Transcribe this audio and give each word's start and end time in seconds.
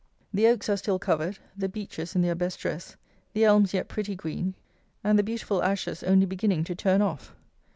The 0.33 0.47
oaks 0.47 0.67
are 0.67 0.77
still 0.77 0.97
covered, 0.97 1.37
the 1.55 1.69
beeches 1.69 2.15
in 2.15 2.23
their 2.23 2.33
best 2.33 2.59
dress, 2.59 2.95
the 3.33 3.45
elms 3.45 3.71
yet 3.71 3.87
pretty 3.87 4.15
green, 4.15 4.55
and 5.03 5.19
the 5.19 5.21
beautiful 5.21 5.61
ashes 5.61 6.01
only 6.01 6.25
beginning 6.25 6.63
to 6.63 6.73
turn 6.75 7.03
off. 7.03 7.35